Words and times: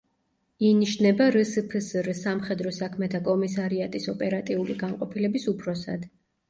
ინიშნება 0.69 1.27
რსფსრ 1.35 2.09
სამხედრო 2.21 2.73
საქმეთა 2.81 3.23
კომისარიატის 3.31 4.13
ოპერატიული 4.17 4.83
განყოფილების 4.85 5.49
უფროსად. 5.57 6.15